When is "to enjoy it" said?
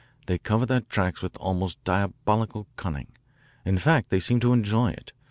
4.39-5.13